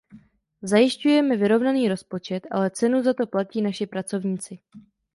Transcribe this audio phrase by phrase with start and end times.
[0.71, 4.53] Zajišťujeme vyrovnaný rozpočet, ale cenu za to platí naši pracovníci.